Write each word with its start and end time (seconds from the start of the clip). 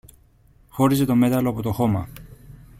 χώριζε 0.69 1.05
το 1.05 1.15
μέταλλο 1.15 1.49
από 1.49 1.61
το 1.61 1.71
χώμα 1.71 2.09